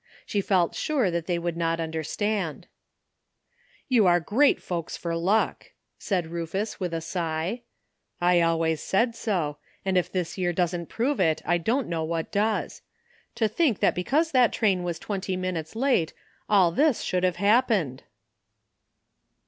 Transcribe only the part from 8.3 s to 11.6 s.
always said so, and if this year doesn't prove it I